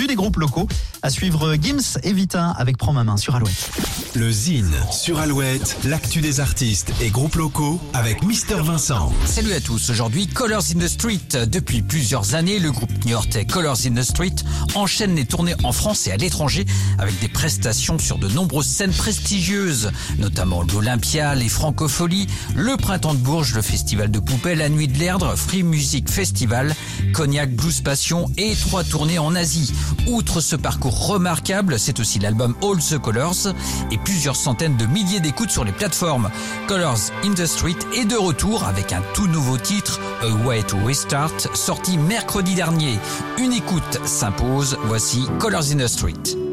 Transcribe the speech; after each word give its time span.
l'actu 0.00 0.06
des 0.06 0.14
groupes 0.14 0.36
locaux. 0.36 0.68
À 1.02 1.10
suivre 1.10 1.54
Gims 1.60 1.98
et 2.02 2.12
Vita 2.12 2.50
avec 2.50 2.76
Prends 2.76 2.92
ma 2.92 3.04
main 3.04 3.16
sur 3.16 3.34
Alouette. 3.34 3.70
Le 4.14 4.30
Zine 4.30 4.74
sur 4.90 5.18
Alouette, 5.18 5.76
l'actu 5.84 6.20
des 6.20 6.40
artistes 6.40 6.92
et 7.00 7.10
groupes 7.10 7.36
locaux 7.36 7.80
avec 7.94 8.22
Mister 8.22 8.56
Vincent. 8.56 9.12
Salut 9.24 9.52
à 9.52 9.60
tous, 9.60 9.90
aujourd'hui 9.90 10.26
Colors 10.26 10.64
in 10.74 10.78
the 10.78 10.88
Street. 10.88 11.46
Depuis 11.46 11.82
plusieurs 11.82 12.34
années, 12.34 12.58
le 12.58 12.70
groupe 12.70 12.90
new-yorkais 13.04 13.46
Colors 13.46 13.78
in 13.86 13.94
the 13.94 14.02
Street 14.02 14.34
enchaîne 14.74 15.14
les 15.16 15.24
tournées 15.24 15.54
en 15.64 15.72
France 15.72 16.06
et 16.06 16.12
à 16.12 16.16
l'étranger 16.16 16.66
avec 16.98 17.18
des 17.20 17.28
prestations 17.28 17.98
sur 17.98 18.18
de 18.18 18.28
nombreuses 18.28 18.66
scènes 18.66 18.92
prestigieuses, 18.92 19.90
notamment 20.18 20.62
l'Olympia, 20.62 21.34
les 21.34 21.48
Francopholies, 21.48 22.26
le 22.54 22.76
Printemps 22.76 23.14
de 23.14 23.20
Bourges, 23.20 23.54
le 23.54 23.62
Festival 23.62 24.10
de 24.10 24.18
Poupées, 24.18 24.54
la 24.54 24.68
Nuit 24.68 24.88
de 24.88 24.98
l'Erdre, 24.98 25.34
Free 25.36 25.62
Music 25.62 26.10
Festival, 26.10 26.74
Cognac 27.14 27.54
Blues 27.54 27.80
Passion 27.80 28.30
et 28.36 28.54
trois 28.54 28.84
tournées 28.84 29.18
en 29.18 29.34
Asie. 29.34 29.72
Outre 30.06 30.40
ce 30.40 30.56
parcours 30.56 31.06
remarquable, 31.06 31.78
c'est 31.78 32.00
aussi 32.00 32.18
l'album 32.18 32.54
All 32.62 32.78
the 32.78 32.98
Colors 32.98 33.54
et 33.90 33.98
plusieurs 33.98 34.36
centaines 34.36 34.76
de 34.76 34.86
milliers 34.86 35.20
d'écoutes 35.20 35.50
sur 35.50 35.64
les 35.64 35.72
plateformes. 35.72 36.30
Colors 36.66 37.10
in 37.24 37.34
the 37.34 37.46
Street 37.46 37.76
est 37.96 38.04
de 38.04 38.16
retour 38.16 38.64
avec 38.64 38.92
un 38.92 39.02
tout 39.14 39.26
nouveau 39.26 39.58
titre, 39.58 40.00
A 40.22 40.46
Way 40.46 40.62
to 40.64 40.76
Restart, 40.84 41.54
sorti 41.54 41.98
mercredi 41.98 42.54
dernier. 42.54 42.98
Une 43.38 43.52
écoute 43.52 44.00
s'impose, 44.04 44.76
voici 44.84 45.24
Colors 45.38 45.72
in 45.72 45.78
the 45.78 45.88
Street. 45.88 46.49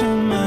But 0.00 0.28
way 0.28 0.37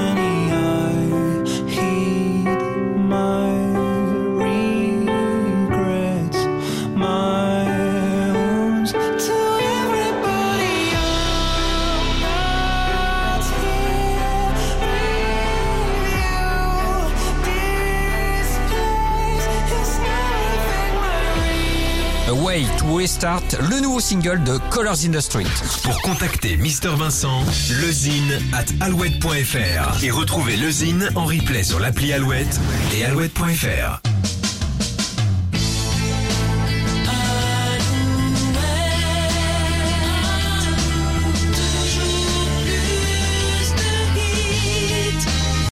Way 22.31 22.65
to 22.77 22.95
Restart, 22.95 23.43
le 23.69 23.79
nouveau 23.81 23.99
single 23.99 24.43
de 24.43 24.57
Colors 24.69 25.05
in 25.05 25.11
the 25.11 25.19
Street. 25.19 25.47
Pour 25.83 26.01
contacter 26.01 26.57
Mister 26.57 26.89
Vincent, 26.89 27.43
lezine 27.81 28.39
at 28.53 28.65
alouette.fr 28.79 30.03
et 30.03 30.11
retrouver 30.11 30.55
le 30.57 30.69
Zine 30.71 31.09
en 31.15 31.25
replay 31.25 31.63
sur 31.63 31.79
l'appli 31.79 32.13
Alouette 32.13 32.59
et 32.95 33.05
alouette.fr. 33.05 34.10